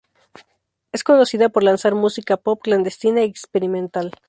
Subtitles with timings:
[0.91, 4.11] Es conocida por lanzar música pop clandestina y experimental.